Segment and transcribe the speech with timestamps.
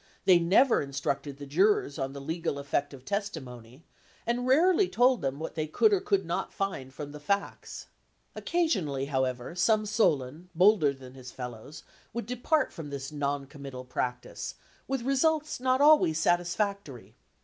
[0.25, 3.83] They never instructed the jurors on the legal effect of testi mony,
[4.25, 7.85] and rarely told them what they could or could not find from the facts.
[8.35, 12.25] Occasionally, however, some Solon, bolder than his fellows, 67 LINCOLN THE LAWYER would
[12.65, 14.55] depart from this noncommittal practice,
[14.87, 17.15] with results not always satisfactory.